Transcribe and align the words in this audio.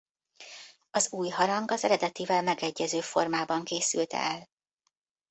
Az 0.91 1.11
új 1.11 1.29
harang 1.29 1.71
az 1.71 1.83
eredetivel 1.83 2.41
megegyező 2.41 3.01
formában 3.01 3.63
készült 3.63 4.13
el. 4.13 4.47